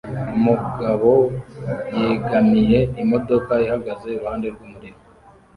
umugabo 0.37 1.11
yegamiye 1.99 2.79
imodoka 3.01 3.51
ihagaze 3.65 4.05
iruhande 4.09 4.47
rwumuriro 4.53 4.99